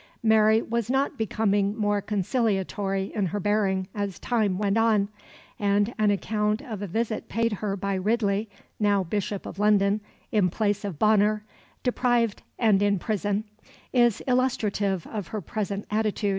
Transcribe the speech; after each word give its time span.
Mary 0.23 0.63
was 0.63 0.89
not 0.89 1.15
becoming 1.15 1.75
more 1.77 2.01
conciliatory 2.01 3.11
in 3.13 3.27
her 3.27 3.39
bearing 3.39 3.87
as 3.93 4.17
time 4.17 4.57
went 4.57 4.75
on, 4.75 5.09
and 5.59 5.93
an 5.99 6.09
account 6.09 6.59
of 6.59 6.81
a 6.81 6.87
visit 6.87 7.29
paid 7.29 7.53
her 7.53 7.75
by 7.77 7.93
Ridley, 7.93 8.49
now 8.79 9.03
Bishop 9.03 9.45
of 9.45 9.59
London 9.59 10.01
in 10.31 10.49
place 10.49 10.83
of 10.83 10.97
Bonner, 10.97 11.45
deprived 11.83 12.41
and 12.57 12.81
in 12.81 12.97
prison, 12.97 13.43
is 13.93 14.21
illustrative 14.25 15.05
of 15.05 15.27
her 15.27 15.39
present 15.39 15.85
attitude. 15.91 16.29